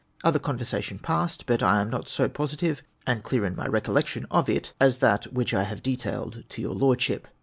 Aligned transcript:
Other 0.23 0.39
conversation 0.39 0.97
passed, 0.97 1.45
but 1.45 1.61
I 1.61 1.79
am 1.79 1.91
not 1.91 2.07
so 2.07 2.27
positive 2.27 2.81
and 3.05 3.21
clear 3.21 3.45
in 3.45 3.55
my 3.55 3.67
recollection 3.67 4.25
of 4.31 4.49
it 4.49 4.73
as 4.81 4.95
of 4.95 5.01
that 5.01 5.31
which 5.31 5.53
I 5.53 5.61
have 5.61 5.83
detailed 5.83 6.43
to 6.49 6.59
your 6.63 6.73
Lordship. 6.73 7.27